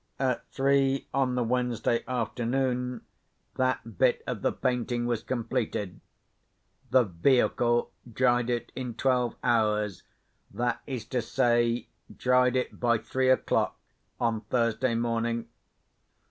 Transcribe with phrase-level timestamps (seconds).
[0.17, 3.01] At three on the Wednesday afternoon,
[3.57, 5.99] that bit of the painting was completed.
[6.89, 11.87] The vehicle dried it in twelve hours—that is to say,
[12.17, 13.79] dried it by three o'clock
[14.19, 15.49] on Thursday morning.